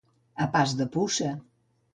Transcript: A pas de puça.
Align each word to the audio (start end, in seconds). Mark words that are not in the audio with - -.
A 0.45 0.47
pas 0.55 0.73
de 0.79 0.89
puça. 0.97 1.31